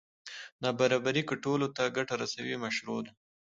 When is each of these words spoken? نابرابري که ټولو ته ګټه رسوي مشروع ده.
نابرابري 0.61 1.23
که 1.29 1.35
ټولو 1.43 1.67
ته 1.75 1.83
ګټه 1.97 2.13
رسوي 2.23 2.55
مشروع 2.63 2.99
ده. 3.05 3.11